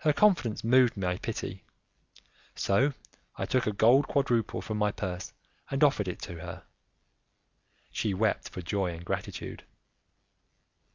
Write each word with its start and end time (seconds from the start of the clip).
Her 0.00 0.12
confidence 0.12 0.62
moved 0.62 0.98
my 0.98 1.16
pity, 1.16 1.64
so 2.54 2.92
I 3.38 3.46
took 3.46 3.66
a 3.66 3.72
gold 3.72 4.06
quadruple 4.06 4.60
from 4.60 4.76
my 4.76 4.92
purse 4.92 5.32
and 5.70 5.82
offered 5.82 6.08
it 6.08 6.20
to 6.28 6.34
her; 6.40 6.64
she 7.90 8.12
wept 8.12 8.50
for 8.50 8.60
joy 8.60 8.92
and 8.92 9.02
gratitude. 9.02 9.64